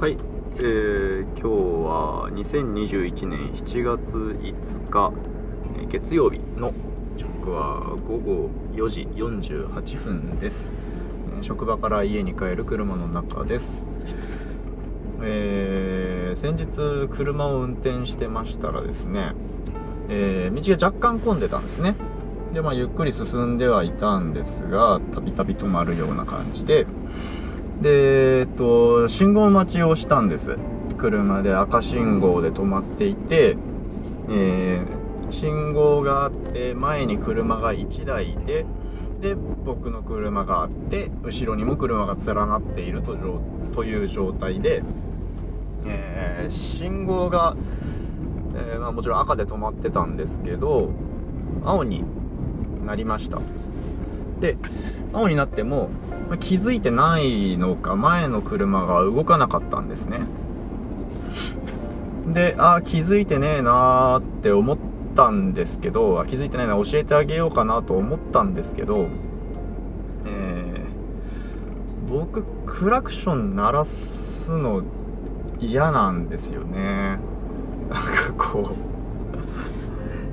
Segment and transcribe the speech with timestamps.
[0.00, 0.16] はい、
[0.56, 5.12] えー、今日は2021年7月5日、
[5.78, 6.74] えー月曜日の
[7.16, 10.72] 時刻は午後4時48分です、
[11.36, 13.86] えー職場から家に帰る車の中です。
[15.22, 19.32] えー先日車を運転してましたらですね、
[20.08, 21.94] えー道が若干混んでたんですね。
[22.52, 26.86] でまあゆっくり進んではいたんですがたびたび止まるような感じで
[27.84, 30.56] で、えっと、信号待ちをしたんです。
[30.96, 33.56] 車で赤信号で止まっていて、
[34.30, 38.66] えー信号があって、前に車が1台で、
[39.20, 43.16] で、僕の車があって、後ろにも車が連なっていると
[43.74, 44.82] という状態で、
[45.86, 47.56] えー信号が、
[48.54, 50.90] えーまあ、もちろん赤で止まってたんですけど、
[51.64, 52.04] 青に
[52.86, 53.40] なりました。
[54.40, 54.56] で、
[55.12, 55.90] 青になっても、
[56.40, 60.20] 気づいてないのか、前の車が動かなかったんですね。
[62.32, 64.78] で、あー気づいてねえなーって思っ
[65.14, 69.08] たんですけど、気づいてないな、教えてあげようかなと思ったんですけど、
[70.26, 70.84] えー
[72.08, 74.82] 僕、クラクション鳴らすの
[75.58, 77.18] 嫌なんですよね。
[77.90, 78.74] なんかこう、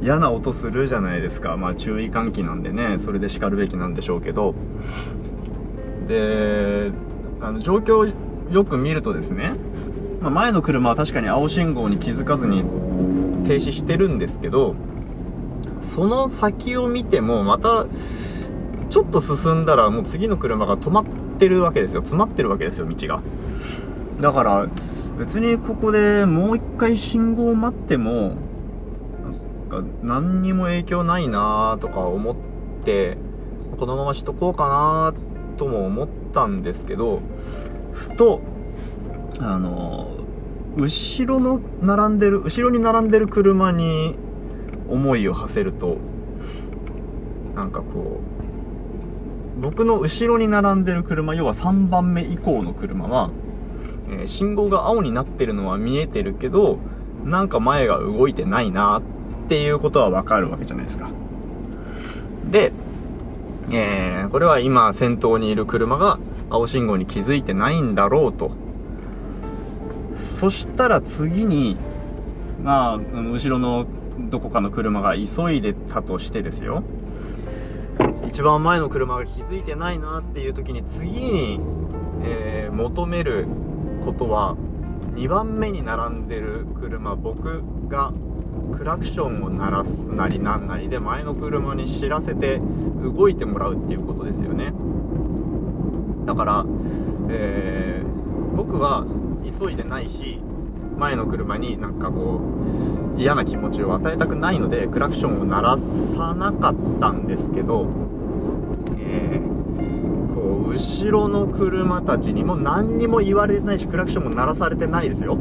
[0.00, 1.56] 嫌な音するじゃないですか。
[1.56, 4.54] まあ注意喚起なんでね、それで叱るべきなんでしょうけど。
[6.06, 6.92] で、
[7.40, 8.12] あの、状況
[8.50, 9.52] よく見るとですね、
[10.20, 12.64] まあ、前の車は確かに青信号に気づかずに
[13.46, 14.74] 停止してるんですけど、
[15.80, 17.86] その先を見てもまた、
[18.90, 21.04] ちょっと進んだらもう次の車が止まっ
[21.38, 22.00] てるわけですよ。
[22.00, 23.20] 詰まってるわけですよ、道が。
[24.20, 24.66] だから、
[25.18, 28.32] 別にここでもう一回信号を待っても、
[29.68, 32.36] か何にも影響ないなとか思っ
[32.84, 33.16] て、
[33.78, 35.14] このまましとこうかな
[35.56, 37.20] とも思ったんですけど、
[37.92, 38.40] ふと、
[39.38, 40.18] あの、
[40.76, 44.16] 後ろの並んでる、後ろに並んでる車に
[44.88, 45.98] 思いを馳せると、
[47.54, 48.20] なんかこ
[49.56, 53.30] う、僕の後ろに並んでる車、要は3番目以降の車は、
[54.10, 56.78] えー信号が青になってるのは見えてるけど、
[57.24, 59.02] なんか前が動いてないなっ
[59.48, 61.10] ていうことはわかるわけじゃないですか。
[62.50, 62.72] で、
[63.70, 66.18] えーこれは今先頭にいる車が
[66.50, 68.50] 青信号に気づいてないんだろうと。
[70.38, 71.76] そしたら次に、
[72.62, 73.86] まあ、後ろの
[74.30, 76.82] どこかの車が急いでたとしてですよ。
[78.26, 81.60] 一番前の車が気づいてないなっていう時に次に、
[82.22, 83.46] えー求める
[84.04, 84.56] ことは
[85.16, 88.12] 2番目に並んでる車僕が
[88.76, 92.60] クラクションを鳴らすなりなんなりで前の車に知らせて
[93.02, 94.72] 動いてもらうっていうことですよね。
[96.26, 96.64] だから、
[97.28, 98.08] えー
[98.58, 99.06] 僕は
[99.60, 100.40] 急いでないし
[100.98, 102.40] 前の車になんかこ
[103.16, 107.86] う嫌な気持ちを与えたくないのでクラクションを鳴らさなかったんですけど、
[110.78, 115.36] 後ろの車たちにも何にも言われてないしクラクションも鳴らされてないですよ。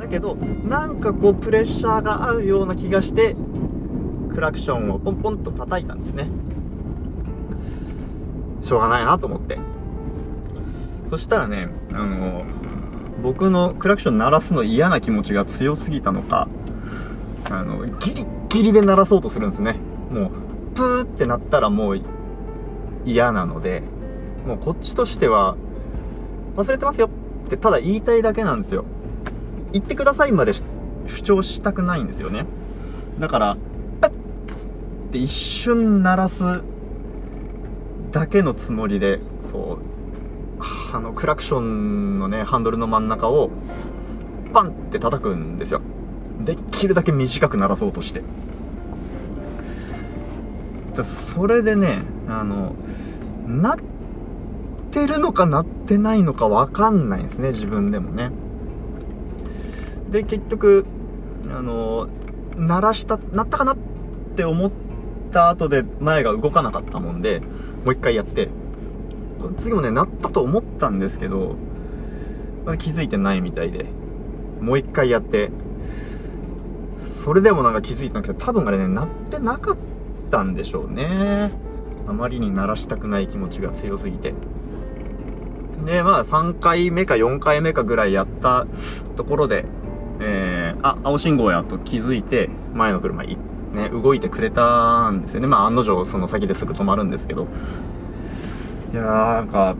[0.00, 3.36] だけどなんかこうプレッシャーが合うような気がして
[4.34, 6.28] クラクションをポンポンと叩いたんですね。
[8.64, 9.58] しょうがないなと思って。
[11.10, 12.44] そしたらねあの
[13.22, 16.48] 僕のクラクション鳴らすの嫌な気持ちが強すぎたのか
[17.50, 19.76] あのギリギリで鳴らそうとするんですね。
[20.10, 20.30] もう
[20.74, 22.00] プーってなったらもう
[23.04, 23.82] 嫌なので
[24.46, 25.56] もうこっちとしては
[26.56, 27.08] 忘れてますよ
[27.46, 28.84] ってただ言いたいだけなんですよ。
[29.72, 30.52] 言ってくださいまで
[31.06, 32.46] 主張したくないんですよね。
[33.18, 33.56] だから
[34.00, 34.14] パッっ
[35.12, 36.62] て一瞬鳴らす
[38.10, 39.20] だけのつもりで
[39.52, 39.78] こ
[40.60, 40.62] う
[40.94, 43.50] あのクラクションのねハンドルの真ん中を
[44.52, 45.80] パンって叩くんですよ。
[46.40, 48.22] できるだけ短く鳴らそうとして。
[51.04, 52.74] それでねあの
[53.46, 53.78] なっ
[54.92, 58.30] ってるのかなってないのかわかんないんですね自分でもね。
[60.10, 60.84] で結局
[61.48, 62.08] あの
[62.56, 63.76] 鳴らした鳴ったかなっ
[64.36, 64.70] て思っ
[65.32, 68.50] た後で前が動かなかったもんでもう一回やって。
[69.58, 71.56] 次もね鳴ったと思ったんですけど
[72.78, 73.86] 気づいてないみたいで
[74.60, 75.50] もう一回やって。
[77.24, 79.76] それでもなんか気づいてなくて多分あれね鳴ってなかっ
[80.30, 81.50] たんでしょうね。
[82.06, 84.34] あまりに鳴らしたくない気持ちが強すぎて。
[85.84, 88.66] でまあ3回目か4回目かぐらいやった
[89.16, 89.64] ところで
[90.24, 93.36] えー、あ青信号やと気づいて前の車ね
[93.90, 95.46] 動いてくれたんですよね。
[95.46, 97.48] まあ案の定その先ですぐ止まるんですけど。
[98.92, 99.74] いやーなんか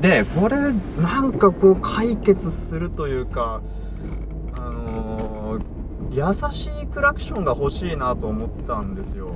[0.00, 0.56] でこれ
[1.00, 3.62] なんかこう解決するというか
[4.54, 9.30] あのー、優しいクラクションが欲しいなと思ったんですよ。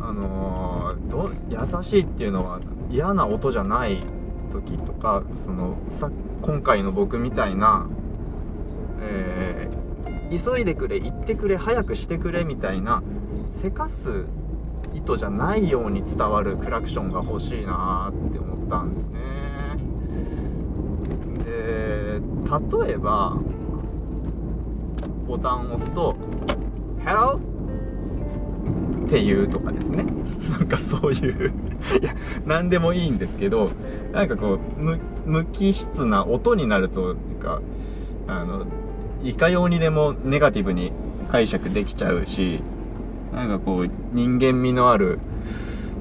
[0.00, 2.60] あのー、ど優しいっていうのは
[2.90, 4.00] 嫌な音じゃない
[4.52, 6.10] 時とかそのさ
[6.42, 7.86] 今回の僕みたいな、
[9.00, 13.02] えー、急いでくれ行ってくれ早くしてくれみたいな
[13.48, 14.24] せかす
[14.94, 19.20] 意図じゃないように伝わるクラクションが欲しいなって思ったんですね
[21.44, 22.20] で
[22.86, 23.36] 例えば
[25.26, 26.14] ボタンを押すと
[27.04, 27.40] 「Hello?」
[29.06, 30.04] っていうとかですね。
[30.50, 31.52] なんかそういう。
[32.00, 32.14] いや
[32.44, 33.70] 何でもいいんですけど
[34.12, 37.60] なんかこう無機質な音になるとなんか
[38.26, 38.66] あの
[39.22, 40.92] いかようにでもネガティブに
[41.28, 42.62] 解釈できちゃうし
[43.32, 45.18] なんかこう人間味のある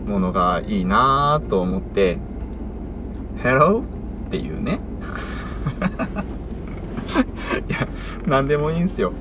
[0.08, 2.18] ものがいいなと思って
[3.44, 3.81] Hello?
[3.81, 3.84] っ
[4.31, 4.80] ていうね。
[7.69, 7.88] いや
[8.25, 9.13] 何でもいいんすよ。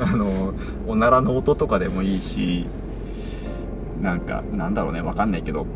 [0.00, 0.54] あの
[0.86, 2.66] おならの音とかでもいいし
[4.00, 5.66] なんかなんだろうねわかんないけど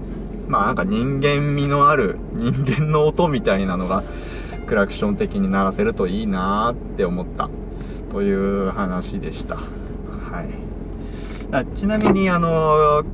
[0.49, 4.03] まあなんか人間味のある 人間の音みたいなのが
[4.67, 7.49] クラクション的に鳴らせるといいなって思った。
[8.13, 9.57] という話でした。
[9.57, 9.63] は
[10.43, 11.77] い。
[11.77, 13.05] ちなみにあの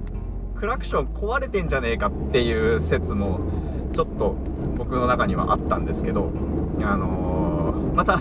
[0.56, 3.40] クラクション壊れてんじゃねえかっていう説も
[3.92, 4.34] ちょっと
[4.76, 6.30] 僕の中にはあったんですけど
[6.80, 8.20] あのー、また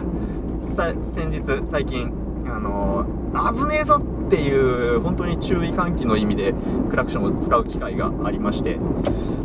[1.15, 2.11] 先日最近
[2.47, 6.53] あのー、危ねえぞってっていう本当に注意喚起の意味で
[6.89, 8.77] クラクションを使う機会がありまして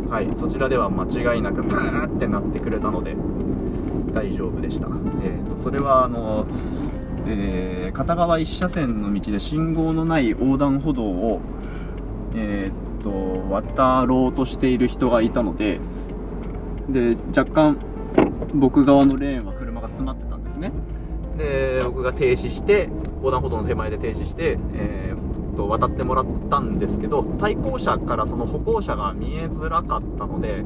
[0.09, 3.15] はいそちらでは間違いなくブーってなってくれたので
[4.13, 6.45] 大丈夫でした、えーと、それはあの
[7.25, 11.39] えー、片側1車線の道で信号のない横断歩道を、
[12.35, 15.79] えー、っと渡ろうとしている人がいたので
[16.89, 17.77] で若干
[18.53, 20.73] 僕側のレーンは車が詰まってたんですね。
[21.37, 30.63] で僕が停止して横断歩道の手前で停止して、えー、と渡ってもらったんですけど対向車からその歩行者が見えづらかったので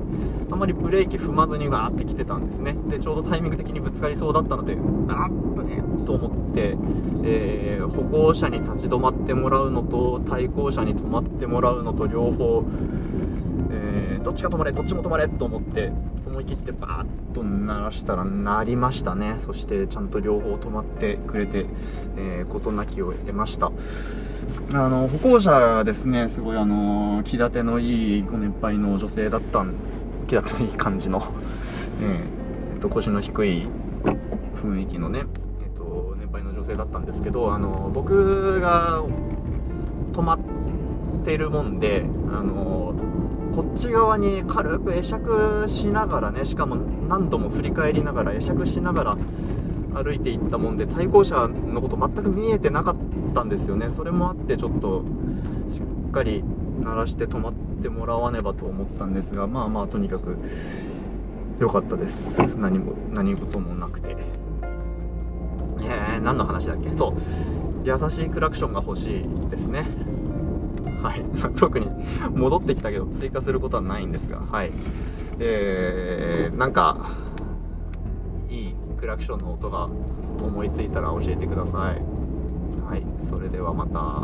[0.50, 2.76] あまりブレーキ踏まずにガーって来てたんですね。
[2.90, 4.78] でちょうどタイミング的にぶつかりそうだったので
[5.10, 6.78] あっぶねと思って、
[7.24, 12.64] えー、歩行者に立ち止まってもらうのと対向車に止まってもらうのと両方、
[13.72, 15.92] えー、どっちが止まれどっちも止まれと思って
[16.38, 19.38] 思い切ってバーッと鳴らしたら鳴りましたね。
[19.44, 21.66] そしてちゃんと両方止まってくれて
[22.16, 23.72] えー、事なきを得ました。
[24.74, 26.30] あの歩行者がですね。
[26.30, 29.66] すごいあの気立てのいいご年配の女性だった
[30.28, 31.24] 気立てのいい感じの、
[32.02, 33.68] えー、と腰の低い
[34.62, 35.24] 雰囲気のね、
[35.64, 39.04] えーと、年配の女性だったんですけどあの僕が
[40.14, 40.40] 止まっ
[41.26, 42.94] てるもんであの
[43.58, 49.18] こっち側に軽く会釈しながらねしかも何度も振り返りながら会釈しながら
[49.96, 52.96] 歩いていったもんで対向車のこと全く見えてなかっ
[53.34, 53.90] たんですよね。
[53.90, 55.04] それもあってちょっと
[55.74, 56.44] しっかり
[56.84, 60.38] 鳴らして止まってもらわねばと思ったんですがまあまあとにかく
[61.60, 62.38] 良かったです。
[62.58, 64.16] 何も何事もなくて。
[65.82, 66.94] えー、何の話だっけ？
[66.94, 67.14] そう。
[67.84, 69.88] 優しいクラクションが欲しいですね。
[71.02, 71.24] はい、
[71.58, 71.88] 特に
[72.34, 74.72] 戻ってきたけど追加することはないんですがはい。
[75.40, 76.98] えー、なんか
[78.50, 79.88] いいクラクションの音が
[80.42, 82.02] 思いついたら教えてください。
[82.90, 83.04] はい。
[83.30, 84.24] それではまた。